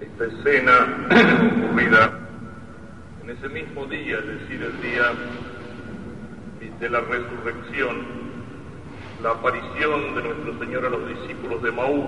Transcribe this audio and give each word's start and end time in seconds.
esta 0.00 0.24
escena 0.26 1.06
ocurrida 1.06 2.12
en 3.22 3.30
ese 3.30 3.48
mismo 3.48 3.86
día, 3.86 4.18
es 4.18 4.26
decir, 4.26 4.62
el 4.62 4.80
día 4.82 5.12
de 6.80 6.90
la 6.90 7.00
resurrección, 7.00 7.96
la 9.22 9.30
aparición 9.30 10.14
de 10.14 10.22
nuestro 10.22 10.58
Señor 10.58 10.84
a 10.84 10.90
los 10.90 11.08
discípulos 11.08 11.62
de 11.62 11.72
Maús, 11.72 12.06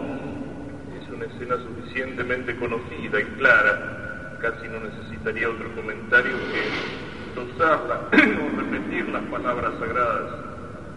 es 1.00 1.08
una 1.14 1.24
escena 1.24 1.56
suficientemente 1.56 2.54
conocida 2.56 3.20
y 3.20 3.24
clara, 3.38 4.38
casi 4.42 4.68
no 4.68 4.80
necesitaría 4.80 5.48
otro 5.48 5.74
comentario 5.74 6.36
que 6.52 7.40
dosarla 7.40 8.08
o 8.12 8.60
repetir 8.60 9.08
las 9.08 9.22
palabras 9.24 9.72
sagradas 9.80 10.32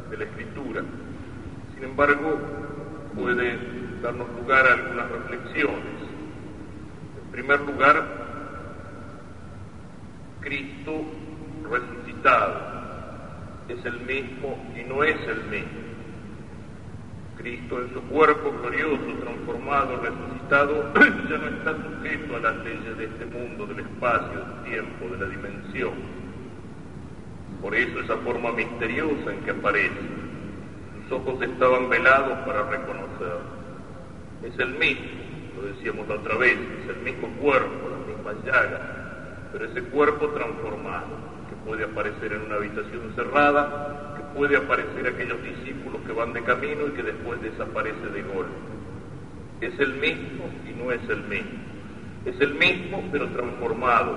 de 0.09 0.17
la 0.17 0.23
Escritura. 0.25 0.81
Sin 1.73 1.83
embargo, 1.85 2.37
puede 3.15 3.57
darnos 4.03 4.27
lugar 4.35 4.67
a 4.67 4.73
algunas 4.73 5.09
reflexiones. 5.11 6.11
En 7.31 7.47
primer 7.47 7.61
lugar, 7.61 8.03
Cristo 10.41 11.01
resucitado 11.63 12.59
es 13.69 13.85
el 13.85 14.01
mismo 14.01 14.61
y 14.75 14.83
no 14.83 15.01
es 15.01 15.15
el 15.29 15.41
mismo. 15.45 15.79
Cristo 17.37 17.83
en 17.83 17.93
su 17.93 18.01
cuerpo 18.09 18.51
glorioso, 18.51 19.17
transformado, 19.21 20.01
resucitado, 20.01 20.93
ya 21.29 21.37
no 21.37 21.47
está 21.47 21.73
sujeto 21.73 22.35
a 22.35 22.39
las 22.41 22.57
leyes 22.65 22.97
de 22.97 23.05
este 23.05 23.25
mundo, 23.27 23.65
del 23.65 23.79
espacio, 23.79 24.37
del 24.37 24.63
tiempo, 24.69 25.15
de 25.15 25.17
la 25.17 25.31
dimensión. 25.31 25.93
Por 27.61 27.73
eso 27.73 27.97
esa 28.01 28.17
forma 28.17 28.51
misteriosa 28.51 29.31
en 29.31 29.39
que 29.45 29.51
aparece. 29.51 30.01
Sus 31.07 31.13
ojos 31.13 31.41
estaban 31.41 31.89
velados 31.89 32.39
para 32.39 32.69
reconocer. 32.69 33.39
Es 34.43 34.59
el 34.59 34.71
mismo, 34.71 35.21
lo 35.61 35.67
decíamos 35.67 36.07
la 36.07 36.15
otra 36.15 36.35
vez, 36.35 36.57
es 36.83 36.89
el 36.89 37.03
mismo 37.03 37.27
cuerpo, 37.39 37.89
las 37.89 38.07
mismas 38.07 38.35
llagas, 38.45 38.81
pero 39.51 39.65
ese 39.65 39.81
cuerpo 39.83 40.27
transformado 40.29 41.31
puede 41.65 41.83
aparecer 41.83 42.33
en 42.33 42.41
una 42.43 42.55
habitación 42.55 43.13
cerrada, 43.15 44.15
que 44.17 44.37
puede 44.37 44.57
aparecer 44.57 45.07
aquellos 45.07 45.41
discípulos 45.43 46.01
que 46.05 46.13
van 46.13 46.33
de 46.33 46.43
camino 46.43 46.87
y 46.87 46.91
que 46.91 47.03
después 47.03 47.41
desaparece 47.41 48.07
de 48.13 48.23
golpe. 48.23 48.51
Es 49.61 49.79
el 49.79 49.93
mismo 49.95 50.49
y 50.67 50.73
no 50.73 50.91
es 50.91 51.01
el 51.09 51.23
mismo. 51.23 51.59
Es 52.25 52.39
el 52.39 52.53
mismo 52.55 53.03
pero 53.11 53.27
transformado, 53.29 54.15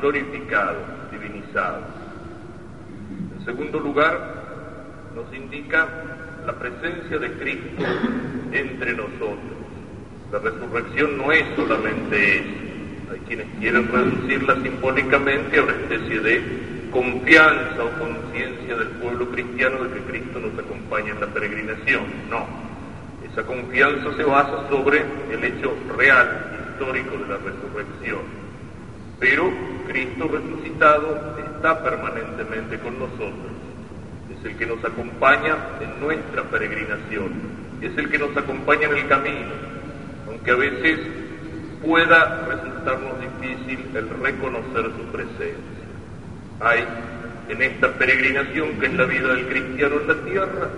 glorificado, 0.00 0.78
divinizado. 1.10 1.82
En 3.38 3.44
segundo 3.44 3.80
lugar, 3.80 5.12
nos 5.14 5.34
indica 5.34 5.88
la 6.46 6.52
presencia 6.58 7.18
de 7.18 7.32
Cristo 7.32 7.84
entre 8.52 8.92
nosotros. 8.94 9.63
La 10.34 10.40
resurrección 10.40 11.16
no 11.16 11.30
es 11.30 11.44
solamente 11.54 12.38
eso. 12.38 12.48
Hay 13.12 13.20
quienes 13.20 13.46
quieren 13.60 13.86
reducirla 13.86 14.60
simbólicamente 14.60 15.60
a 15.60 15.62
una 15.62 15.72
especie 15.74 16.18
de 16.18 16.42
confianza 16.90 17.84
o 17.84 17.90
conciencia 18.00 18.74
del 18.74 18.88
pueblo 18.98 19.30
cristiano 19.30 19.84
de 19.84 19.94
que 19.94 20.00
Cristo 20.10 20.40
nos 20.40 20.58
acompaña 20.58 21.12
en 21.12 21.20
la 21.20 21.28
peregrinación. 21.28 22.02
No, 22.28 22.46
esa 23.30 23.46
confianza 23.46 24.12
se 24.16 24.24
basa 24.24 24.68
sobre 24.68 25.04
el 25.30 25.44
hecho 25.44 25.72
real, 25.96 26.72
histórico 26.72 27.12
de 27.16 27.28
la 27.28 27.36
resurrección. 27.36 28.22
Pero 29.20 29.52
Cristo 29.86 30.28
resucitado 30.32 31.36
está 31.46 31.80
permanentemente 31.80 32.80
con 32.80 32.98
nosotros. 32.98 33.54
Es 34.36 34.44
el 34.44 34.56
que 34.56 34.66
nos 34.66 34.84
acompaña 34.84 35.58
en 35.80 36.00
nuestra 36.00 36.42
peregrinación. 36.42 37.30
Es 37.80 37.96
el 37.96 38.10
que 38.10 38.18
nos 38.18 38.36
acompaña 38.36 38.88
en 38.88 38.96
el 38.96 39.06
camino, 39.06 39.73
aunque 40.44 40.50
a 40.50 40.56
veces 40.56 41.00
pueda 41.82 42.46
resultarnos 42.46 43.12
difícil 43.20 43.78
el 43.94 44.08
reconocer 44.22 44.84
su 44.96 45.04
presencia. 45.10 45.56
Hay 46.60 46.84
en 47.48 47.62
esta 47.62 47.92
peregrinación 47.94 48.78
que 48.78 48.86
es 48.86 48.94
la 48.94 49.04
vida 49.04 49.28
del 49.28 49.46
cristiano 49.46 50.00
en 50.00 50.08
la 50.08 50.24
tierra 50.24 50.68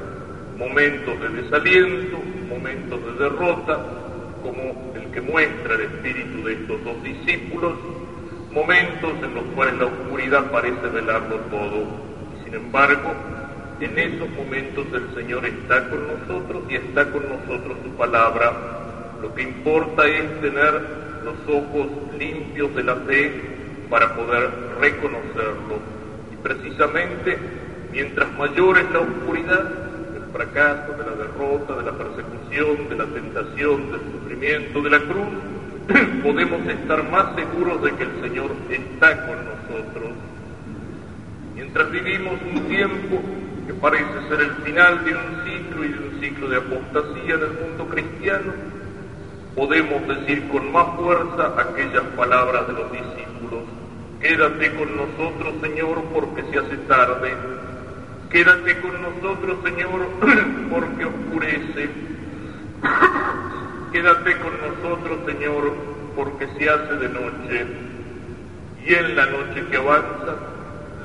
momentos 0.56 1.21
de 1.21 1.43
desaliento, 1.43 2.19
momentos 2.49 3.05
de 3.05 3.25
derrota, 3.25 3.78
como 4.43 4.93
el 4.94 5.10
que 5.12 5.21
muestra 5.21 5.75
el 5.75 5.81
espíritu 5.82 6.44
de 6.44 6.53
estos 6.55 6.84
dos 6.84 7.03
discípulos, 7.03 7.75
momentos 8.53 9.12
en 9.22 9.34
los 9.34 9.44
cuales 9.55 9.75
la 9.78 9.87
oscuridad 9.87 10.50
parece 10.50 10.87
velarlo 10.87 11.37
todo. 11.50 11.87
Sin 12.44 12.55
embargo, 12.55 13.12
en 13.81 13.99
esos 13.99 14.31
momentos 14.31 14.87
el 14.94 15.15
Señor 15.15 15.44
está 15.44 15.88
con 15.91 16.06
nosotros 16.06 16.62
y 16.71 16.76
está 16.76 17.10
con 17.10 17.28
nosotros 17.28 17.76
su 17.84 17.91
palabra. 17.97 18.86
Lo 19.21 19.34
que 19.34 19.43
importa 19.43 20.06
es 20.06 20.41
tener 20.41 20.81
los 21.25 21.34
ojos 21.49 21.87
limpios 22.19 22.75
de 22.75 22.84
la 22.84 22.97
fe 22.97 23.32
para 23.91 24.15
poder 24.15 24.50
reconocerlo. 24.81 25.78
Y 26.32 26.37
precisamente, 26.37 27.38
mientras 27.93 28.32
mayor 28.38 28.78
es 28.78 28.91
la 28.93 29.00
oscuridad, 29.00 29.65
del 30.12 30.25
fracaso, 30.32 30.93
de 30.93 31.05
la 31.05 31.16
derrota, 31.16 31.76
de 31.76 31.82
la 31.82 31.93
persecución, 31.93 32.88
de 32.88 32.97
la 32.97 33.06
tentación, 33.06 33.93
del 33.93 34.00
sufrimiento, 34.12 34.82
de 34.82 34.91
la 34.91 35.00
cruz, 35.00 35.28
podemos 36.22 36.66
estar 36.66 37.10
más 37.10 37.34
seguros 37.37 37.82
de 37.82 37.93
que 37.93 38.03
el 38.05 38.21
Señor 38.21 38.50
está 38.71 39.26
con 39.26 39.37
nosotros. 39.44 40.12
Mientras 41.55 41.91
vivimos 41.91 42.34
un 42.55 42.62
tiempo 42.69 43.21
que 43.66 43.75
parece 43.75 44.28
ser 44.28 44.41
el 44.41 44.53
final 44.65 45.05
de 45.05 45.10
un 45.12 45.44
ciclo 45.44 45.84
y 45.84 45.88
de 45.88 45.99
un 45.99 46.21
ciclo 46.21 46.49
de 46.49 46.56
apostasía 46.56 47.34
en 47.34 47.41
el 47.41 47.69
mundo 47.69 47.88
cristiano, 47.88 48.53
podemos 49.56 50.06
decir 50.06 50.47
con 50.49 50.71
más 50.71 50.87
fuerza 50.97 51.55
aquellas 51.59 52.05
palabras 52.15 52.67
de 52.69 52.72
los 52.75 52.93
discípulos. 52.93 53.65
Quédate 54.21 54.75
con 54.75 54.97
nosotros, 54.97 55.55
Señor, 55.62 56.03
porque 56.12 56.43
se 56.43 56.59
hace 56.59 56.77
tarde. 56.87 57.33
Quédate 58.31 58.81
con 58.81 58.93
nosotros, 59.00 59.56
Señor, 59.65 60.06
porque 60.71 61.05
oscurece. 61.06 61.89
Quédate 63.93 64.37
con 64.39 64.53
nosotros, 64.61 65.19
Señor, 65.27 65.73
porque 66.15 66.47
se 66.59 66.69
hace 66.69 66.94
de 66.94 67.09
noche. 67.09 67.67
Y 68.87 68.94
en 68.94 69.17
la 69.17 69.27
noche 69.27 69.65
que 69.71 69.77
avanza, 69.78 70.37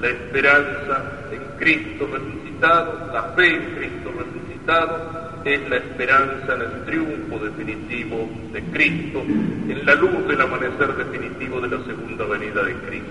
la 0.02 0.08
esperanza 0.08 1.04
en 1.32 1.58
Cristo 1.58 2.08
resucitado, 2.12 3.12
la 3.14 3.24
fe 3.36 3.48
en 3.48 3.76
Cristo 3.76 4.12
resucitado, 4.18 5.21
es 5.46 5.70
la 5.70 5.78
esperanza 5.78 6.56
en 6.56 6.62
el 6.62 6.86
triunfo 6.86 7.40
definitivo 7.40 8.30
de 8.54 8.62
Cristo, 8.64 9.22
en 9.22 9.86
la 9.86 9.96
luz 9.96 10.28
del 10.28 10.42
amanecer 10.42 10.96
definitivo 10.96 11.62
de 11.62 11.70
la 11.70 11.84
segunda 11.86 12.26
venida 12.26 12.64
de 12.64 12.74
Cristo. 12.76 13.10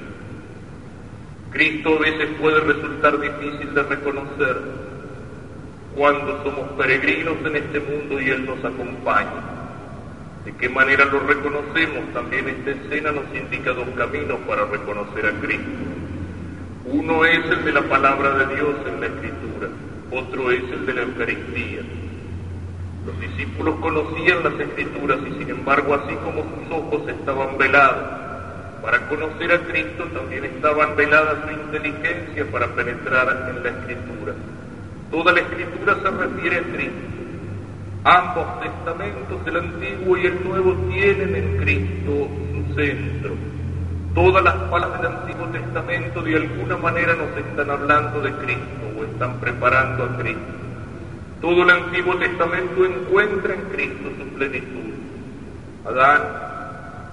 Cristo 1.50 1.96
a 1.96 2.00
veces 2.00 2.28
puede 2.40 2.60
resultar 2.60 3.20
difícil 3.20 3.74
de 3.74 3.82
reconocer 3.82 4.56
cuando 5.96 6.42
somos 6.44 6.70
peregrinos 6.78 7.36
en 7.44 7.56
este 7.56 7.80
mundo 7.80 8.20
y 8.20 8.30
Él 8.30 8.46
nos 8.46 8.64
acompaña. 8.64 9.60
¿De 10.44 10.52
qué 10.52 10.68
manera 10.68 11.04
lo 11.06 11.20
reconocemos? 11.20 12.12
También 12.14 12.48
esta 12.48 12.70
escena 12.70 13.12
nos 13.12 13.24
indica 13.34 13.72
dos 13.72 13.88
caminos 13.96 14.38
para 14.46 14.64
reconocer 14.66 15.26
a 15.26 15.32
Cristo. 15.40 15.68
Uno 16.86 17.24
es 17.24 17.44
el 17.44 17.64
de 17.64 17.72
la 17.72 17.82
palabra 17.82 18.30
de 18.38 18.54
Dios 18.54 18.74
en 18.86 19.00
la 19.00 19.06
Escritura, 19.06 19.68
otro 20.12 20.50
es 20.50 20.62
el 20.72 20.86
de 20.86 20.94
la 20.94 21.02
Eucaristía. 21.02 21.80
Los 23.06 23.18
discípulos 23.18 23.76
conocían 23.80 24.42
las 24.44 24.60
escrituras 24.60 25.18
y 25.26 25.38
sin 25.38 25.50
embargo, 25.50 25.94
así 25.94 26.14
como 26.16 26.42
sus 26.42 26.70
ojos 26.70 27.08
estaban 27.08 27.56
velados 27.56 28.04
para 28.82 29.08
conocer 29.08 29.52
a 29.52 29.58
Cristo, 29.60 30.04
también 30.14 30.44
estaban 30.44 30.96
veladas 30.96 31.38
su 31.44 31.50
inteligencia 31.52 32.46
para 32.50 32.66
penetrar 32.68 33.50
en 33.50 33.62
la 33.62 33.68
escritura. 33.70 34.34
Toda 35.10 35.32
la 35.32 35.40
escritura 35.40 35.96
se 36.02 36.10
refiere 36.10 36.56
a 36.56 36.62
Cristo. 36.62 37.10
Ambos 38.04 38.60
testamentos, 38.60 39.46
el 39.46 39.56
antiguo 39.56 40.16
y 40.16 40.26
el 40.26 40.44
nuevo, 40.44 40.74
tienen 40.90 41.34
en 41.34 41.56
Cristo 41.58 42.28
su 42.52 42.74
centro. 42.74 43.34
Todas 44.14 44.42
las 44.42 44.54
palabras 44.54 45.02
del 45.02 45.12
Antiguo 45.12 45.46
Testamento 45.48 46.22
de 46.22 46.36
alguna 46.36 46.76
manera 46.76 47.14
nos 47.14 47.36
están 47.36 47.70
hablando 47.70 48.20
de 48.22 48.32
Cristo 48.32 48.98
o 48.98 49.04
están 49.04 49.38
preparando 49.40 50.04
a 50.04 50.16
Cristo. 50.16 50.59
Todo 51.40 51.62
el 51.62 51.70
Antiguo 51.70 52.16
Testamento 52.16 52.84
encuentra 52.84 53.54
en 53.54 53.62
Cristo 53.72 54.10
su 54.18 54.28
plenitud. 54.36 54.92
Adán, 55.86 56.20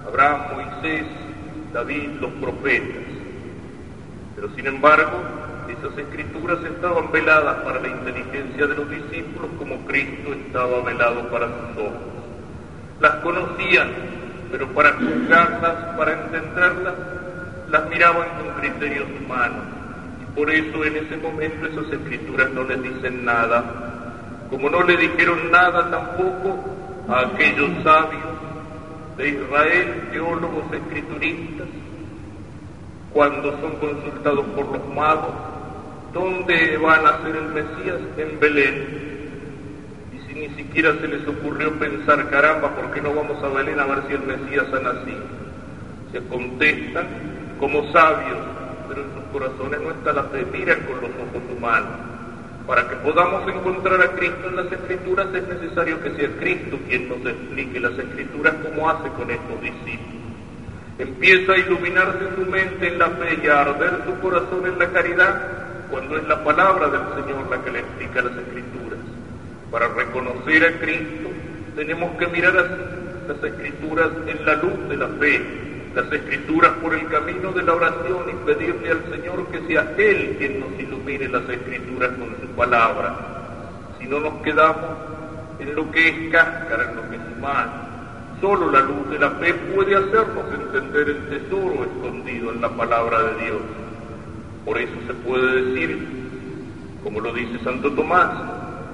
Abraham, 0.06 0.42
Moisés, 0.54 1.06
David, 1.72 2.10
los 2.20 2.32
profetas. 2.34 3.04
Pero 4.36 4.50
sin 4.54 4.68
embargo, 4.68 5.22
esas 5.70 5.98
escrituras 5.98 6.60
estaban 6.62 7.10
veladas 7.10 7.56
para 7.64 7.80
la 7.80 7.88
inteligencia 7.88 8.68
de 8.68 8.76
los 8.76 8.90
discípulos 8.90 9.50
como 9.58 9.78
Cristo 9.86 10.34
estaba 10.34 10.82
velado 10.82 11.30
para 11.30 11.48
sus 11.48 11.84
ojos. 11.86 12.02
Las 13.00 13.16
conocían, 13.24 13.92
pero 14.52 14.68
para 14.74 14.92
juzgarlas, 14.92 15.96
para 15.98 16.12
entenderlas, 16.12 16.96
las 17.70 17.90
miraban 17.90 18.28
con 18.40 18.60
criterios 18.60 19.08
humanos. 19.22 19.64
Y 20.22 20.36
por 20.36 20.52
eso 20.52 20.84
en 20.84 20.98
ese 20.98 21.16
momento 21.16 21.66
esas 21.66 21.94
escrituras 21.94 22.50
no 22.52 22.64
les 22.64 22.84
dicen 22.84 23.24
nada 23.24 23.87
como 24.50 24.70
no 24.70 24.84
le 24.84 24.98
dijeron 24.98 25.52
nada 25.52 25.90
tampoco 25.90 26.58
a 27.10 27.22
aquellos 27.22 27.70
sabios 27.84 28.24
de 29.18 29.30
Israel, 29.30 30.10
teólogos 30.12 30.64
escrituristas, 30.72 31.68
cuando 33.12 33.52
son 33.60 33.76
consultados 33.78 34.46
por 34.56 34.68
los 34.68 34.88
magos, 34.94 35.34
¿dónde 36.14 36.78
van 36.78 37.06
a 37.06 37.22
ser 37.24 37.36
el 37.36 37.48
Mesías? 37.50 38.00
En 38.18 38.40
Belén. 38.40 39.08
Y 40.14 40.28
si 40.28 40.40
ni 40.40 40.50
siquiera 40.56 40.94
se 41.02 41.08
les 41.08 41.28
ocurrió 41.28 41.74
pensar, 41.80 42.30
caramba, 42.30 42.76
¿por 42.76 42.92
qué 42.92 43.02
no 43.02 43.14
vamos 43.14 43.44
a 43.44 43.48
Belén 43.50 43.80
a 43.80 43.86
ver 43.86 44.04
si 44.08 44.14
el 44.14 44.22
Mesías 44.22 44.68
ha 44.72 44.80
nacido? 44.80 45.24
Se 46.12 46.24
contestan 46.28 47.08
como 47.60 47.92
sabios, 47.92 48.38
pero 48.88 49.02
en 49.02 49.14
sus 49.14 49.24
corazones 49.32 49.82
no 49.82 49.92
está 49.92 50.14
la 50.14 50.24
fe, 50.26 50.46
miran 50.52 50.80
con 50.82 51.02
los 51.02 51.10
ojos 51.10 51.58
humanos. 51.58 52.17
Para 52.68 52.86
que 52.90 52.98
podamos 52.98 53.48
encontrar 53.48 54.02
a 54.02 54.12
Cristo 54.12 54.50
en 54.50 54.58
las 54.58 54.70
Escrituras 54.70 55.28
es 55.34 55.48
necesario 55.48 56.02
que 56.02 56.12
sea 56.16 56.30
Cristo 56.38 56.78
quien 56.86 57.08
nos 57.08 57.26
explique 57.26 57.80
las 57.80 57.98
Escrituras 57.98 58.56
como 58.62 58.90
hace 58.90 59.08
con 59.12 59.32
estos 59.32 59.62
discípulos. 59.62 60.22
Empieza 61.00 61.54
a 61.54 61.58
iluminarse 61.60 62.26
su 62.36 62.42
mente 62.42 62.88
en 62.90 63.00
la 63.00 63.08
fe 63.12 63.40
y 63.42 63.48
a 63.48 63.62
arder 63.62 64.02
su 64.06 64.20
corazón 64.20 64.66
en 64.66 64.78
la 64.78 64.90
caridad 64.90 65.42
cuando 65.90 66.18
es 66.18 66.28
la 66.28 66.44
palabra 66.44 66.90
del 66.90 67.24
Señor 67.24 67.50
la 67.50 67.64
que 67.64 67.72
le 67.72 67.80
explica 67.80 68.22
las 68.22 68.36
Escrituras. 68.36 69.00
Para 69.72 69.88
reconocer 69.88 70.66
a 70.66 70.80
Cristo 70.80 71.30
tenemos 71.74 72.18
que 72.18 72.28
mirar 72.28 72.54
las 72.54 73.44
Escrituras 73.44 74.10
en 74.28 74.46
la 74.46 74.56
luz 74.56 74.90
de 74.90 74.98
la 74.98 75.08
fe, 75.08 75.67
las 75.96 76.12
Escrituras 76.12 76.72
por 76.82 76.94
el 76.94 77.08
camino 77.08 77.52
de 77.52 77.64
la 77.64 77.74
oración 77.74 78.30
y 78.30 78.46
pedirle 78.46 78.92
al 78.92 79.04
Señor 79.10 79.48
que 79.48 79.62
sea 79.68 79.94
Él 79.98 80.36
quien 80.38 80.60
nos 80.60 80.80
ilumine 80.80 81.28
las 81.28 81.50
Escrituras 81.50 82.12
con 82.12 82.36
su 82.42 82.48
palabra. 82.56 83.16
Si 84.00 84.08
no 84.08 84.20
nos 84.20 84.42
quedamos 84.42 84.98
en 85.60 85.76
lo 85.76 85.90
que 85.92 86.10
es 86.10 86.32
cáscara, 86.32 86.90
en 86.90 86.96
lo 86.96 87.10
que 87.10 87.16
es 87.16 87.22
humano, 87.38 87.88
Solo 88.40 88.70
la 88.70 88.82
luz 88.82 89.10
de 89.10 89.18
la 89.18 89.32
fe 89.32 89.52
puede 89.74 89.96
hacernos 89.96 90.46
entender 90.54 91.10
el 91.10 91.28
tesoro 91.28 91.84
escondido 91.84 92.52
en 92.52 92.62
la 92.62 92.70
palabra 92.70 93.24
de 93.24 93.46
Dios. 93.46 93.62
Por 94.64 94.78
eso 94.78 94.94
se 95.08 95.14
puede 95.16 95.64
decir, 95.64 96.08
como 97.04 97.20
lo 97.20 97.34
dice 97.34 97.58
Santo 97.64 97.92
Tomás, 97.94 98.30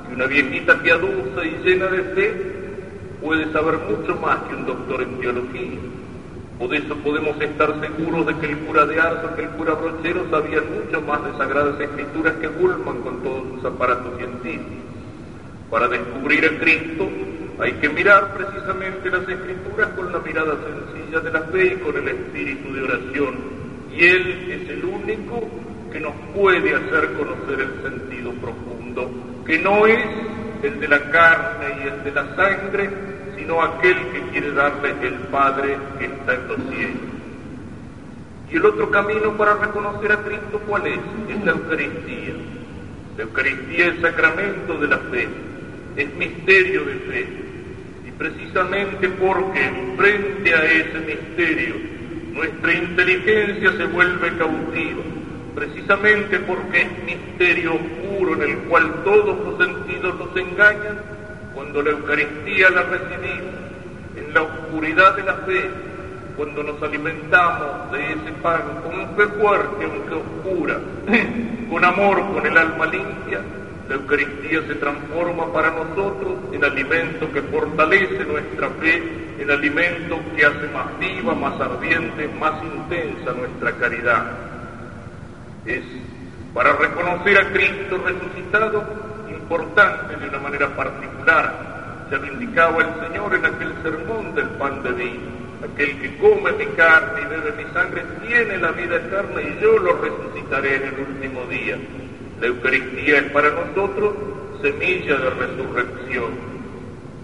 que 0.08 0.16
una 0.16 0.28
viejita 0.28 0.82
piadosa 0.82 1.44
y 1.44 1.60
llena 1.62 1.88
de 1.88 2.04
fe 2.16 2.54
puede 3.22 3.52
saber 3.52 3.80
mucho 3.80 4.16
más 4.22 4.38
que 4.44 4.56
un 4.56 4.66
doctor 4.66 5.02
en 5.02 5.20
teología. 5.20 5.80
Por 6.60 6.74
eso 6.74 6.96
podemos 6.98 7.40
estar 7.42 7.74
seguros 7.82 8.28
de 8.28 8.36
que 8.38 8.46
el 8.52 8.58
cura 8.60 8.86
de 8.86 9.00
Arzo, 9.00 9.36
que 9.36 9.44
el 9.44 9.50
cura 9.50 9.74
Brochero 9.74 10.30
sabían 10.30 10.64
mucho 10.74 11.02
más 11.02 11.24
de 11.26 11.38
sagradas 11.38 11.80
escrituras 11.80 12.34
que 12.36 12.48
Gulman 12.48 13.02
con 13.02 13.24
todos 13.24 13.44
sus 13.56 13.66
aparatos 13.66 14.18
científicos. 14.18 14.84
Para 15.70 15.88
descubrir 15.88 16.46
a 16.46 16.60
Cristo 16.60 17.10
hay 17.60 17.74
que 17.74 17.90
mirar 17.90 18.36
precisamente 18.36 19.10
las 19.10 19.28
escrituras 19.28 19.90
con 19.96 20.12
la 20.12 20.20
mirada 20.20 20.56
sencilla 20.64 21.20
de 21.20 21.32
la 21.32 21.42
fe 21.42 21.66
y 21.66 21.76
con 21.78 21.98
el 21.98 22.08
espíritu 22.08 22.74
de 22.74 22.82
oración. 22.84 23.36
Y 23.92 24.06
Él 24.06 24.52
es 24.52 24.70
el 24.70 24.86
único 24.86 25.42
que 25.92 26.00
nos 26.00 26.14
puede 26.36 26.76
hacer 26.76 27.14
conocer 27.14 27.60
el 27.60 27.82
sentido 27.82 28.32
profundo, 28.34 29.10
que 29.46 29.60
no 29.60 29.86
es 29.86 30.00
el 30.64 30.80
de 30.80 30.88
la 30.88 31.00
carne 31.12 31.84
y 31.84 31.88
el 31.88 32.04
de 32.04 32.12
la 32.12 32.36
sangre, 32.36 32.90
sino 33.44 33.62
aquel 33.62 33.98
que 34.12 34.22
quiere 34.32 34.52
darle 34.52 34.96
el 35.02 35.16
Padre 35.30 35.78
que 36.00 36.06
está 36.06 36.34
en 36.34 36.48
los 36.48 36.58
cielos. 36.70 36.98
Y 38.50 38.56
el 38.56 38.66
otro 38.66 38.90
camino 38.90 39.36
para 39.36 39.56
reconocer 39.56 40.14
a 40.14 40.18
Cristo, 40.24 40.62
¿cuál 40.66 40.88
es? 40.88 41.00
Es 41.28 41.44
la 41.44 41.52
Eucaristía. 41.52 42.34
La 43.18 43.24
Eucaristía 43.24 43.88
es 43.88 44.02
sacramento 44.02 44.78
de 44.78 44.88
la 44.88 44.98
fe, 44.98 45.28
es 45.98 46.16
misterio 46.16 46.86
de 46.86 46.94
fe, 46.94 47.28
precisamente 48.18 49.10
porque 49.10 49.94
frente 49.98 50.54
a 50.54 50.64
ese 50.64 51.00
misterio 51.00 51.76
nuestra 52.32 52.74
inteligencia 52.74 53.72
se 53.74 53.86
vuelve 53.86 54.38
cautiva, 54.38 55.04
precisamente 55.54 56.40
porque 56.40 56.82
es 56.82 57.04
misterio 57.06 57.74
oscuro 57.74 58.36
en 58.36 58.50
el 58.50 58.58
cual 58.70 59.04
todos 59.04 59.38
los 59.46 59.58
sentidos 59.58 60.16
nos 60.18 60.38
engañan, 60.38 61.23
cuando 61.54 61.82
la 61.82 61.92
Eucaristía 61.92 62.70
la 62.70 62.84
recibimos 62.84 63.54
en 64.16 64.34
la 64.34 64.42
oscuridad 64.42 65.16
de 65.16 65.24
la 65.24 65.34
fe, 65.36 65.70
cuando 66.36 66.64
nos 66.64 66.82
alimentamos 66.82 67.92
de 67.92 68.14
ese 68.14 68.32
pan 68.42 68.62
con 68.84 69.16
fe 69.16 69.34
fuerte 69.40 69.86
aunque 69.86 70.16
oscura, 70.16 70.80
con 71.70 71.86
amor, 71.86 72.34
con 72.34 72.46
el 72.46 72.58
alma 72.58 72.86
limpia, 72.88 73.42
la 73.88 73.96
Eucaristía 73.96 74.62
se 74.68 74.76
transforma 74.76 75.52
para 75.52 75.72
nosotros 75.72 76.34
en 76.52 76.64
alimento 76.64 77.32
que 77.32 77.42
fortalece 77.44 78.24
nuestra 78.26 78.70
fe, 78.82 79.04
en 79.40 79.52
alimento 79.52 80.20
que 80.36 80.46
hace 80.46 80.68
más 80.74 80.98
viva, 81.00 81.36
más 81.36 81.60
ardiente, 81.60 82.28
más 82.40 82.54
intensa 82.64 83.34
nuestra 83.34 83.72
caridad. 83.74 84.26
Es 85.66 85.84
para 86.54 86.74
reconocer 86.74 87.38
a 87.38 87.52
Cristo 87.52 87.98
resucitado 88.06 89.13
importante 89.54 90.16
de 90.16 90.30
una 90.30 90.40
manera 90.40 90.68
particular. 90.76 92.08
Ya 92.10 92.18
lo 92.18 92.26
indicaba 92.26 92.78
el 92.82 93.08
Señor 93.08 93.36
en 93.36 93.46
aquel 93.46 93.74
sermón 93.84 94.34
del 94.34 94.48
pan 94.58 94.82
de 94.82 94.92
vino. 94.94 95.34
Aquel 95.64 96.02
que 96.02 96.18
come 96.18 96.52
mi 96.54 96.66
carne 96.76 97.22
y 97.22 97.26
bebe 97.26 97.64
mi 97.64 97.72
sangre 97.72 98.04
tiene 98.26 98.58
la 98.58 98.72
vida 98.72 98.96
eterna 98.96 99.42
y 99.42 99.62
yo 99.62 99.78
lo 99.78 99.94
resucitaré 100.02 100.76
en 100.76 100.84
el 100.84 101.00
último 101.08 101.46
día. 101.46 101.78
La 102.42 102.48
Eucaristía 102.48 103.20
es 103.20 103.32
para 103.32 103.52
nosotros 103.52 104.16
semilla 104.62 105.18
de 105.18 105.30
resurrección. 105.30 106.32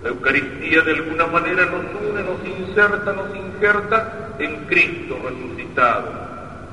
La 0.03 0.09
Eucaristía 0.09 0.81
de 0.81 0.93
alguna 0.93 1.25
manera 1.25 1.65
nos 1.65 1.85
une, 1.99 2.23
nos 2.23 2.59
inserta, 2.59 3.11
nos 3.11 3.35
injerta 3.35 4.35
en 4.37 4.65
Cristo 4.67 5.17
resucitado, 5.23 6.11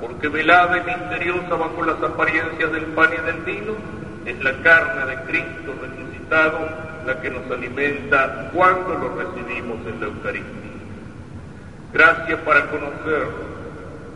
porque 0.00 0.28
velada 0.28 0.76
y 0.76 0.84
misteriosa 0.84 1.56
bajo 1.56 1.82
las 1.82 2.00
apariencias 2.02 2.70
del 2.70 2.84
pan 2.94 3.10
y 3.12 3.26
del 3.26 3.42
vino, 3.42 3.95
es 4.26 4.42
la 4.42 4.52
carne 4.62 5.06
de 5.06 5.22
Cristo 5.22 5.74
resucitado 5.80 6.68
la 7.06 7.20
que 7.20 7.30
nos 7.30 7.48
alimenta 7.48 8.50
cuando 8.52 8.94
lo 8.98 9.14
recibimos 9.14 9.78
en 9.86 10.00
la 10.00 10.06
Eucaristía. 10.06 10.52
Gracias 11.92 12.40
para 12.40 12.66
conocerlo, 12.66 13.46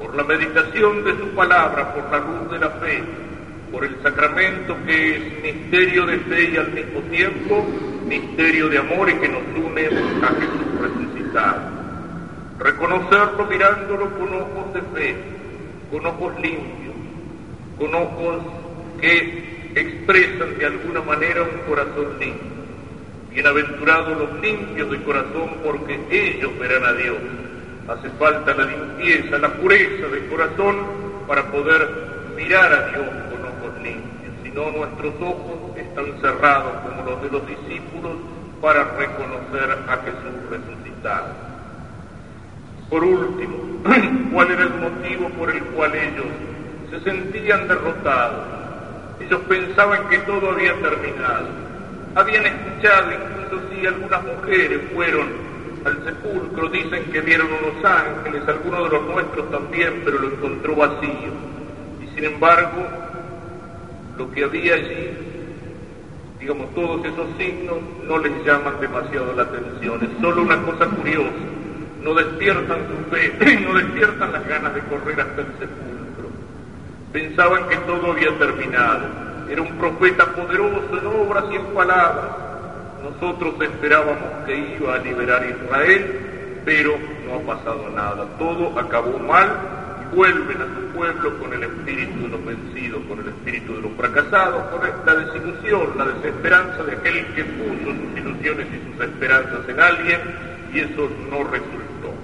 por 0.01 0.15
la 0.17 0.25
meditación 0.25 1.05
de 1.05 1.17
su 1.17 1.29
palabra, 1.29 1.95
por 1.95 2.11
la 2.11 2.19
luz 2.19 2.51
de 2.51 2.59
la 2.59 2.71
fe, 2.71 3.05
por 3.71 3.85
el 3.85 4.03
sacramento 4.03 4.77
que 4.85 5.17
es 5.17 5.43
misterio 5.43 6.07
de 6.07 6.19
fe 6.19 6.51
y 6.51 6.57
al 6.57 6.73
mismo 6.73 7.01
tiempo 7.03 7.67
misterio 8.07 8.69
de 8.69 8.79
amor 8.79 9.09
y 9.09 9.15
que 9.15 9.29
nos 9.29 9.43
une 9.65 9.87
a 9.87 10.29
Jesús 10.35 10.81
resucitado. 10.81 11.61
Reconocerlo 12.59 13.47
mirándolo 13.47 14.11
con 14.19 14.35
ojos 14.35 14.75
de 14.75 14.83
fe, 14.93 15.17
con 15.93 16.05
ojos 16.05 16.35
limpios, 16.41 16.95
con 17.79 17.95
ojos 17.95 18.43
que 19.01 19.60
expresan 19.75 20.59
de 20.59 20.67
alguna 20.67 21.01
manera 21.01 21.43
un 21.43 21.59
corazón 21.69 22.19
limpio. 22.19 22.51
Bienaventurados 23.31 24.19
los 24.19 24.41
limpios 24.41 24.91
de 24.91 25.03
corazón 25.03 25.51
porque 25.65 26.01
ellos 26.11 26.59
verán 26.59 26.85
a 26.85 26.93
Dios. 26.95 27.17
Hace 27.89 28.11
falta 28.19 28.55
la 28.55 28.65
limpieza, 28.65 29.39
la 29.39 29.53
pureza 29.55 30.09
de 30.09 30.27
corazón 30.27 30.77
para 31.27 31.51
poder 31.51 31.89
mirar 32.37 32.73
a 32.73 32.89
Dios 32.89 33.21
si 34.51 34.57
no 34.57 34.71
nuestros 34.73 35.15
ojos 35.21 35.77
están 35.77 36.07
cerrados 36.21 36.73
como 36.83 37.11
los 37.11 37.23
de 37.23 37.31
los 37.31 37.47
discípulos 37.47 38.17
para 38.61 38.85
reconocer 38.97 39.79
a 39.89 39.97
Jesús 39.99 40.51
resucitado. 40.51 41.29
Por 42.89 43.05
último, 43.05 43.57
¿cuál 44.33 44.51
era 44.51 44.63
el 44.65 44.75
motivo 44.75 45.29
por 45.39 45.51
el 45.51 45.63
cual 45.67 45.95
ellos 45.95 46.27
se 46.91 47.01
sentían 47.01 47.69
derrotados? 47.69 48.60
Ellos 49.21 49.41
pensaban 49.49 50.09
que 50.09 50.19
todo 50.19 50.51
había 50.51 50.75
terminado. 50.81 51.49
Habían 52.15 52.47
escuchado, 52.47 53.13
incluso 53.13 53.69
si 53.71 53.87
algunas 53.87 54.25
mujeres 54.25 54.81
fueron 54.95 55.29
al 55.85 56.05
sepulcro, 56.05 56.69
dicen 56.69 57.05
que 57.13 57.21
vieron 57.21 57.49
unos 57.49 57.85
ángeles, 57.85 58.43
algunos 58.49 58.85
de 58.85 58.99
los 58.99 59.07
nuestros 59.07 59.51
también, 59.51 60.03
pero 60.05 60.19
lo 60.19 60.29
encontró 60.29 60.77
vacío. 60.77 61.33
Y 62.03 62.15
sin 62.15 62.25
embargo, 62.25 62.87
lo 64.19 64.31
que 64.33 64.45
había 64.45 64.75
allí, 64.75 65.11
digamos, 66.39 66.75
todos 66.75 67.05
esos 67.05 67.27
signos 67.39 67.79
no 68.07 68.19
les 68.19 68.45
llaman 68.45 68.81
demasiado 68.81 69.33
la 69.35 69.43
atención, 69.43 70.03
es 70.03 70.11
solo 70.21 70.43
una 70.43 70.61
cosa 70.63 70.87
curiosa, 70.87 71.31
no 72.03 72.15
despiertan 72.15 72.79
su 72.89 73.11
fe, 73.15 73.61
no 73.61 73.75
despiertan 73.75 74.33
las 74.33 74.47
ganas 74.47 74.75
de 74.75 74.81
correr 74.83 75.21
hasta 75.21 75.41
el 75.41 75.47
sepulcro. 75.59 76.00
Pensaban 77.13 77.69
que 77.69 77.77
todo 77.79 78.13
había 78.13 78.37
terminado, 78.39 79.07
era 79.49 79.63
un 79.63 79.79
profeta 79.79 80.27
poderoso 80.27 80.99
en 80.99 81.07
obras 81.07 81.45
y 81.51 81.57
en 81.57 81.67
palabras. 81.75 82.27
Nosotros 83.03 83.55
esperábamos 83.61 84.47
que 84.47 84.77
iba 84.79 84.95
a 84.95 84.99
liberar 84.99 85.43
a 85.43 85.47
Israel, 85.47 86.63
pero 86.65 86.95
no 87.27 87.37
ha 87.37 87.57
pasado 87.57 87.91
nada, 87.91 88.27
todo 88.39 88.79
acabó 88.79 89.19
mal 89.19 89.49
vuelven 90.15 90.61
a 90.61 90.67
su 90.67 90.97
pueblo 90.97 91.39
con 91.39 91.53
el 91.53 91.63
espíritu 91.63 92.23
de 92.23 92.29
los 92.29 92.45
vencidos, 92.45 93.03
con 93.09 93.21
el 93.21 93.29
espíritu 93.29 93.75
de 93.77 93.83
los 93.83 93.93
fracasados, 93.93 94.63
con 94.71 95.07
la 95.07 95.15
desilusión, 95.15 95.91
la 95.97 96.05
desesperanza 96.07 96.83
de 96.85 96.93
aquel 96.93 97.27
que 97.35 97.45
puso 97.45 97.85
sus 97.85 98.19
ilusiones 98.19 98.67
y 98.67 98.93
sus 98.93 99.05
esperanzas 99.05 99.69
en 99.69 99.81
alguien 99.81 100.21
y 100.73 100.81
eso 100.81 101.09
no 101.31 101.45
resultó. 101.45 102.15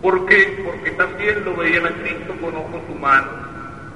¿Por 0.00 0.26
qué? 0.26 0.62
Porque 0.64 0.90
también 0.92 1.44
lo 1.44 1.56
veían 1.56 1.86
a 1.86 1.90
Cristo 1.90 2.34
con 2.40 2.54
ojos 2.54 2.82
humanos, 2.88 3.32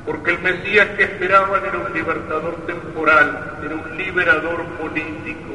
porque 0.07 0.31
el 0.31 0.39
Mesías 0.39 0.87
que 0.97 1.03
esperaban 1.03 1.65
era 1.65 1.79
un 1.79 1.93
libertador 1.93 2.55
temporal, 2.65 3.59
era 3.65 3.75
un 3.75 3.97
liberador 3.99 4.65
político, 4.81 5.51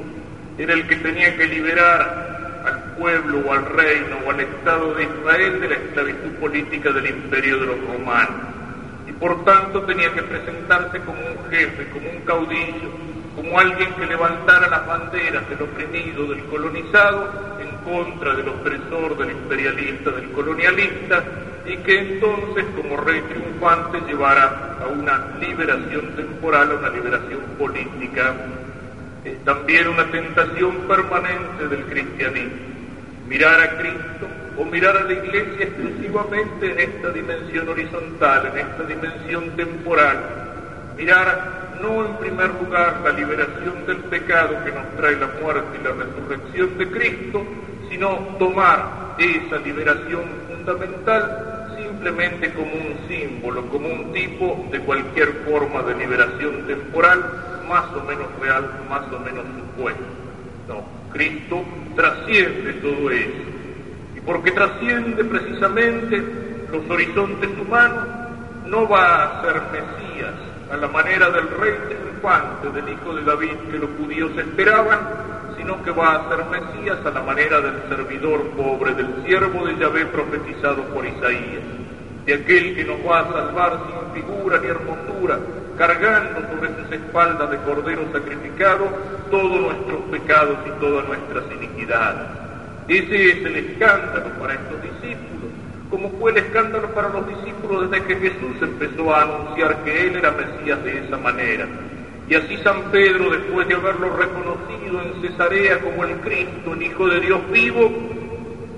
era 0.57 0.73
el 0.73 0.85
que 0.87 0.97
tenía 0.97 1.37
que 1.37 1.47
liberar 1.47 2.61
al 2.65 2.83
pueblo 2.97 3.39
o 3.47 3.53
al 3.53 3.65
reino 3.65 4.17
o 4.25 4.29
al 4.29 4.41
Estado 4.41 4.93
de 4.93 5.03
Israel 5.03 5.61
de 5.61 5.69
la 5.69 5.75
esclavitud 5.75 6.31
política 6.41 6.91
del 6.91 7.07
imperio 7.07 7.59
de 7.59 7.65
los 7.65 7.77
romanos. 7.87 8.41
Y 9.07 9.13
por 9.13 9.43
tanto 9.45 9.83
tenía 9.83 10.13
que 10.13 10.21
presentarse 10.21 10.99
como 10.99 11.19
un 11.19 11.49
jefe, 11.49 11.87
como 11.93 12.09
un 12.09 12.19
caudillo, 12.25 12.91
como 13.37 13.57
alguien 13.57 13.93
que 13.93 14.05
levantara 14.05 14.67
las 14.67 14.85
banderas 14.85 15.47
del 15.49 15.61
oprimido, 15.61 16.27
del 16.27 16.43
colonizado, 16.45 17.57
en 17.61 17.69
contra 17.89 18.35
del 18.35 18.49
opresor, 18.49 19.17
del 19.17 19.31
imperialista, 19.31 20.11
del 20.11 20.29
colonialista, 20.31 21.23
y 21.65 21.77
que 21.77 21.99
entonces 21.99 22.65
como 22.75 22.97
rey 22.97 23.21
triunfante 23.21 24.01
llevara 24.07 24.77
a 24.81 24.87
una 24.87 25.37
liberación 25.39 26.15
temporal, 26.15 26.71
a 26.71 26.75
una 26.75 26.89
liberación 26.89 27.41
política. 27.57 28.33
Es 29.23 29.43
también 29.45 29.87
una 29.87 30.05
tentación 30.09 30.75
permanente 30.87 31.67
del 31.67 31.83
cristianismo, 31.85 32.57
mirar 33.27 33.61
a 33.61 33.77
Cristo 33.77 34.27
o 34.57 34.65
mirar 34.65 34.97
a 34.97 35.03
la 35.03 35.13
iglesia 35.13 35.65
exclusivamente 35.65 36.71
en 36.71 36.79
esta 36.79 37.09
dimensión 37.09 37.69
horizontal, 37.69 38.47
en 38.47 38.57
esta 38.57 38.83
dimensión 38.83 39.49
temporal, 39.51 40.17
mirar 40.97 41.61
no 41.81 42.05
en 42.05 42.15
primer 42.17 42.49
lugar 42.61 43.01
la 43.03 43.11
liberación 43.11 43.85
del 43.85 43.97
pecado 43.97 44.63
que 44.63 44.71
nos 44.71 44.95
trae 44.97 45.15
la 45.17 45.29
muerte 45.41 45.79
y 45.79 45.83
la 45.83 45.91
resurrección 45.93 46.77
de 46.77 46.91
Cristo, 46.91 47.43
sino 47.89 48.09
tomar 48.39 49.15
esa 49.17 49.57
liberación 49.57 50.23
fundamental 50.47 51.50
simplemente 52.01 52.51
como 52.53 52.71
un 52.73 53.07
símbolo, 53.07 53.67
como 53.67 53.87
un 53.87 54.11
tipo 54.11 54.65
de 54.71 54.79
cualquier 54.79 55.27
forma 55.45 55.83
de 55.83 55.95
liberación 55.95 56.65
temporal, 56.65 57.23
más 57.69 57.85
o 57.95 58.03
menos 58.03 58.25
real, 58.41 58.67
más 58.89 59.03
o 59.13 59.19
menos 59.19 59.45
supuesto. 59.55 60.01
No, 60.67 60.83
Cristo 61.13 61.63
trasciende 61.95 62.73
todo 62.81 63.11
eso. 63.11 63.43
Y 64.15 64.21
porque 64.21 64.51
trasciende 64.51 65.23
precisamente 65.23 66.23
los 66.71 66.89
horizontes 66.89 67.49
humanos, 67.59 68.07
no 68.65 68.89
va 68.89 69.23
a 69.23 69.41
ser 69.43 69.61
Mesías 69.71 70.33
a 70.71 70.77
la 70.77 70.87
manera 70.87 71.29
del 71.29 71.49
rey 71.49 71.73
triunfante, 71.87 72.69
del 72.71 72.93
hijo 72.93 73.13
de 73.13 73.23
David 73.23 73.57
que 73.69 73.77
los 73.77 73.89
judíos 73.99 74.31
esperaban, 74.39 74.99
sino 75.55 75.83
que 75.83 75.91
va 75.91 76.15
a 76.15 76.29
ser 76.29 76.45
Mesías 76.45 76.97
a 77.05 77.11
la 77.11 77.21
manera 77.21 77.61
del 77.61 77.75
servidor 77.89 78.41
pobre, 78.57 78.95
del 78.95 79.23
siervo 79.23 79.67
de 79.67 79.77
Yahvé 79.77 80.05
profetizado 80.07 80.83
por 80.85 81.05
Isaías, 81.05 81.80
de 82.31 82.37
aquel 82.37 82.75
que 82.75 82.85
nos 82.85 82.97
va 83.05 83.19
a 83.19 83.33
salvar 83.33 83.77
sin 83.85 84.23
figura 84.23 84.57
ni 84.59 84.67
hermosura, 84.67 85.37
cargando 85.77 86.39
sobre 86.47 86.69
sus 86.77 86.91
espaldas 86.93 87.51
de 87.51 87.57
cordero 87.57 88.03
sacrificado 88.13 88.87
todos 89.29 89.59
nuestros 89.59 90.01
pecados 90.11 90.57
y 90.65 90.79
todas 90.79 91.07
nuestras 91.09 91.43
iniquidades. 91.57 92.27
Ese 92.87 93.31
es 93.31 93.45
el 93.45 93.55
escándalo 93.57 94.29
para 94.39 94.53
estos 94.53 94.81
discípulos 94.81 95.31
como 95.89 96.09
fue 96.11 96.31
el 96.31 96.37
escándalo 96.37 96.87
para 96.91 97.09
los 97.09 97.27
discípulos 97.27 97.91
desde 97.91 98.05
que 98.05 98.15
Jesús 98.15 98.55
empezó 98.61 99.13
a 99.13 99.23
anunciar 99.23 99.83
que 99.83 100.07
Él 100.07 100.15
era 100.15 100.31
Mesías 100.31 100.81
de 100.85 100.99
esa 100.99 101.17
manera. 101.17 101.67
Y 102.29 102.35
así 102.35 102.55
San 102.63 102.83
Pedro, 102.91 103.29
después 103.29 103.67
de 103.67 103.75
haberlo 103.75 104.15
reconocido 104.15 105.01
en 105.01 105.21
Cesarea 105.21 105.81
como 105.81 106.05
el 106.05 106.15
Cristo, 106.21 106.73
el 106.75 106.83
Hijo 106.83 107.07
de 107.09 107.19
Dios 107.19 107.41
vivo, 107.51 107.91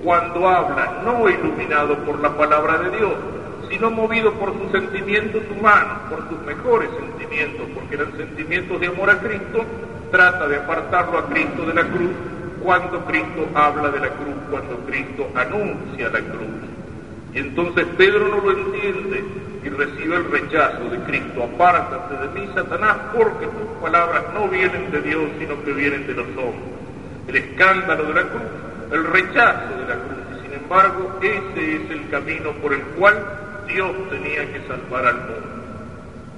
cuando 0.02 0.48
habla, 0.48 1.02
no 1.04 1.30
iluminado 1.30 1.96
por 1.98 2.18
la 2.18 2.36
palabra 2.36 2.78
de 2.78 2.96
Dios, 2.96 3.12
sino 3.74 3.90
movido 3.90 4.32
por 4.34 4.52
sus 4.52 4.70
sentimientos 4.70 5.42
humanos, 5.50 5.98
por 6.08 6.28
sus 6.28 6.38
mejores 6.46 6.88
sentimientos, 6.96 7.66
porque 7.74 7.96
eran 7.96 8.16
sentimientos 8.16 8.80
de 8.80 8.86
amor 8.86 9.10
a 9.10 9.18
Cristo, 9.18 9.64
trata 10.12 10.46
de 10.46 10.56
apartarlo 10.58 11.18
a 11.18 11.26
Cristo 11.26 11.66
de 11.66 11.74
la 11.74 11.82
cruz 11.82 12.12
cuando 12.62 13.04
Cristo 13.04 13.48
habla 13.52 13.90
de 13.90 13.98
la 13.98 14.10
cruz, 14.10 14.36
cuando 14.48 14.76
Cristo 14.86 15.28
anuncia 15.34 16.08
la 16.08 16.20
cruz. 16.20 16.54
Y 17.34 17.38
entonces 17.38 17.84
Pedro 17.98 18.28
no 18.28 18.36
lo 18.42 18.52
entiende 18.52 19.24
y 19.64 19.68
recibe 19.70 20.16
el 20.16 20.30
rechazo 20.30 20.88
de 20.90 20.98
Cristo. 21.00 21.42
Apártate 21.42 22.28
de 22.28 22.40
mí, 22.40 22.48
Satanás, 22.54 22.96
porque 23.12 23.46
tus 23.46 23.82
palabras 23.82 24.22
no 24.34 24.46
vienen 24.46 24.92
de 24.92 25.02
Dios, 25.02 25.24
sino 25.40 25.60
que 25.64 25.72
vienen 25.72 26.06
de 26.06 26.14
los 26.14 26.28
hombres. 26.28 26.70
El 27.26 27.36
escándalo 27.36 28.04
de 28.04 28.14
la 28.14 28.22
cruz, 28.22 28.42
el 28.92 29.04
rechazo 29.04 29.76
de 29.80 29.88
la 29.88 29.94
cruz. 29.96 30.38
Y 30.38 30.42
sin 30.42 30.52
embargo, 30.52 31.18
ese 31.20 31.76
es 31.76 31.90
el 31.90 32.08
camino 32.08 32.52
por 32.62 32.72
el 32.72 32.82
cual 32.96 33.43
Dios 33.66 33.92
tenía 34.10 34.52
que 34.52 34.60
salvar 34.68 35.06
al 35.06 35.16
mundo. 35.16 35.64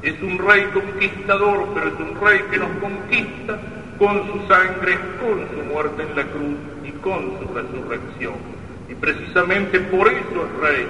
Es 0.03 0.23
un 0.23 0.39
rey 0.39 0.65
conquistador, 0.73 1.69
pero 1.75 1.89
es 1.89 1.95
un 1.99 2.21
rey 2.21 2.41
que 2.51 2.59
nos 2.59 2.71
conquista 2.79 3.59
con 3.99 4.27
su 4.27 4.47
sangre, 4.47 4.99
con 5.21 5.49
su 5.51 5.73
muerte 5.73 6.03
en 6.03 6.17
la 6.17 6.23
cruz 6.25 6.57
y 6.85 6.91
con 7.01 7.39
su 7.39 7.55
resurrección. 7.55 8.35
Y 8.89 8.95
precisamente 8.95 9.81
por 9.81 10.09
eso 10.09 10.47
es 10.47 10.61
rey, 10.61 10.87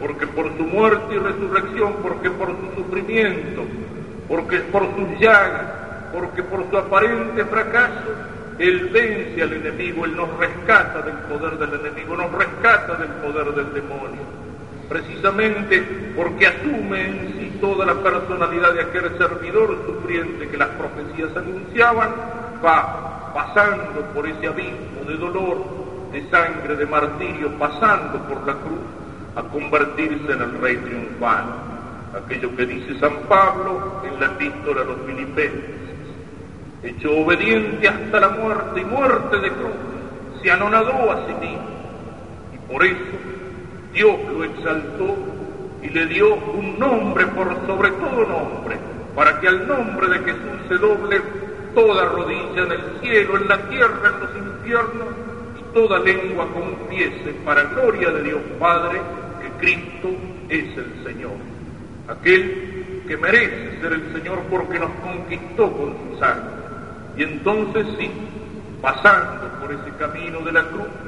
porque 0.00 0.26
por 0.26 0.46
su 0.56 0.64
muerte 0.64 1.14
y 1.14 1.18
resurrección, 1.18 1.94
porque 2.02 2.30
por 2.30 2.48
su 2.48 2.82
sufrimiento, 2.82 3.62
porque 4.28 4.58
por 4.60 4.82
sus 4.96 5.20
llagas, 5.20 5.66
porque 6.12 6.42
por 6.42 6.68
su 6.70 6.78
aparente 6.78 7.44
fracaso, 7.44 8.14
Él 8.58 8.88
vence 8.92 9.42
al 9.42 9.52
enemigo, 9.52 10.04
Él 10.06 10.16
nos 10.16 10.36
rescata 10.38 11.02
del 11.02 11.16
poder 11.28 11.58
del 11.58 11.80
enemigo, 11.80 12.16
nos 12.16 12.32
rescata 12.32 12.96
del 12.96 13.08
poder 13.08 13.54
del 13.54 13.74
demonio. 13.74 14.35
Precisamente 14.88 15.82
porque 16.16 16.46
asume 16.46 17.06
en 17.06 17.34
sí 17.38 17.58
toda 17.60 17.84
la 17.84 17.94
personalidad 17.94 18.72
de 18.72 18.82
aquel 18.82 19.18
servidor 19.18 19.76
sufriente 19.84 20.48
que 20.48 20.56
las 20.56 20.68
profecías 20.68 21.36
anunciaban, 21.36 22.10
va 22.64 23.32
pasando 23.34 24.00
por 24.14 24.26
ese 24.28 24.46
abismo 24.46 25.04
de 25.06 25.16
dolor, 25.16 25.64
de 26.12 26.30
sangre, 26.30 26.76
de 26.76 26.86
martirio, 26.86 27.50
pasando 27.58 28.18
por 28.28 28.46
la 28.46 28.54
cruz 28.54 28.86
a 29.34 29.42
convertirse 29.42 30.32
en 30.32 30.42
el 30.42 30.60
rey 30.60 30.76
triunfante. 30.76 31.76
Aquello 32.16 32.56
que 32.56 32.64
dice 32.64 32.98
San 32.98 33.14
Pablo 33.28 34.00
en 34.04 34.20
la 34.20 34.26
epístola 34.26 34.82
a 34.82 34.84
los 34.84 34.98
filipenses. 35.04 35.64
Hecho 36.82 37.10
obediente 37.10 37.88
hasta 37.88 38.20
la 38.20 38.28
muerte 38.28 38.80
y 38.80 38.84
muerte 38.84 39.38
de 39.38 39.50
cruz, 39.50 39.74
se 40.42 40.50
anonadó 40.50 41.10
a 41.10 41.26
sí 41.26 41.34
mismo. 41.34 41.66
Y 42.54 42.72
por 42.72 42.84
eso 42.84 43.35
Dios 43.96 44.16
lo 44.30 44.44
exaltó 44.44 45.16
y 45.82 45.88
le 45.88 46.06
dio 46.06 46.34
un 46.34 46.78
nombre 46.78 47.26
por 47.28 47.48
sobre 47.66 47.90
todo 47.92 48.26
nombre, 48.26 48.76
para 49.14 49.40
que 49.40 49.48
al 49.48 49.66
nombre 49.66 50.06
de 50.08 50.18
Jesús 50.18 50.60
se 50.68 50.74
doble 50.76 51.20
toda 51.74 52.04
rodilla 52.04 52.62
en 52.62 52.72
el 52.72 53.00
cielo, 53.00 53.38
en 53.38 53.48
la 53.48 53.68
tierra, 53.68 54.12
en 54.14 54.20
los 54.20 54.36
infiernos 54.36 55.08
toda 55.72 55.98
lengua 55.98 56.46
confiese 56.52 57.34
para 57.44 57.64
gloria 57.64 58.10
de 58.10 58.22
Dios 58.22 58.40
Padre 58.58 58.98
que 59.42 59.66
Cristo 59.66 60.08
es 60.48 60.64
el 60.76 61.04
Señor, 61.04 61.36
aquel 62.08 63.02
que 63.06 63.16
merece 63.16 63.80
ser 63.80 63.92
el 63.92 64.12
Señor 64.14 64.40
porque 64.50 64.78
nos 64.78 64.90
conquistó 65.02 65.72
con 65.72 65.94
su 65.96 66.18
sangre. 66.18 66.50
Y 67.16 67.22
entonces 67.22 67.86
sí, 67.98 68.10
pasando 68.80 69.48
por 69.60 69.72
ese 69.72 69.96
camino 69.98 70.40
de 70.40 70.52
la 70.52 70.62
cruz, 70.64 71.05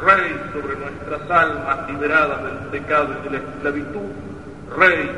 Rey 0.00 0.40
sobre 0.52 0.76
nuestras 0.76 1.30
almas 1.30 1.88
liberadas 1.88 2.42
del 2.44 2.80
pecado 2.80 3.14
y 3.20 3.24
de 3.24 3.30
la 3.30 3.44
esclavitud, 3.44 4.10
Rey 4.76 5.10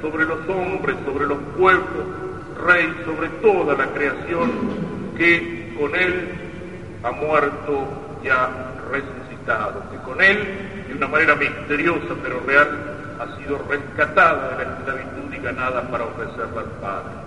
sobre 0.00 0.24
los 0.24 0.48
hombres, 0.48 0.96
sobre 1.04 1.26
los 1.26 1.38
pueblos, 1.56 2.06
Rey 2.66 2.94
sobre 3.04 3.28
toda 3.40 3.74
la 3.74 3.86
creación 3.92 4.50
que 5.16 5.74
con 5.78 5.94
Él 5.94 6.28
ha 7.04 7.12
muerto 7.12 7.86
ya 8.24 8.48
resucitado, 8.90 9.82
que 9.90 9.98
con 9.98 10.20
él, 10.20 10.38
de 10.88 10.94
una 10.94 11.06
manera 11.06 11.34
misteriosa 11.34 12.14
pero 12.22 12.40
real, 12.40 12.68
ha 13.20 13.36
sido 13.36 13.58
rescatada 13.68 14.56
de 14.56 14.64
la 14.64 14.72
esclavitud 14.72 15.32
y 15.32 15.38
ganada 15.38 15.82
para 15.90 16.04
ofrecerla 16.04 16.60
al 16.60 16.70
Padre. 16.80 17.23